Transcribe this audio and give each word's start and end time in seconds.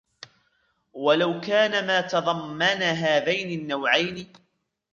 وَلَوْ 0.93 1.41
كَانَ 1.41 1.87
مَا 1.87 2.01
تَضَمَّنَ 2.01 2.81
هَذَيْنِ 2.83 3.59
النَّوْعَيْنِ 3.59 4.33